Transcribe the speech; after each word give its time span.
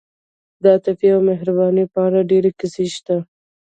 د 0.61 0.63
عاطفې 0.73 1.09
او 1.15 1.19
مهربانۍ 1.29 1.85
په 1.93 1.99
اړه 2.07 2.19
ډېرې 2.31 2.51
کیسې 2.59 2.85
شته. 2.95 3.15